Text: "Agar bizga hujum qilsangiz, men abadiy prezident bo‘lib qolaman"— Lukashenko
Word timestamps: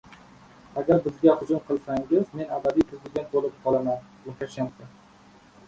"Agar 0.81 1.01
bizga 1.03 1.35
hujum 1.41 1.61
qilsangiz, 1.67 2.25
men 2.41 2.51
abadiy 2.59 2.87
prezident 2.95 3.31
bo‘lib 3.39 3.63
qolaman"— 3.69 4.11
Lukashenko 4.27 4.93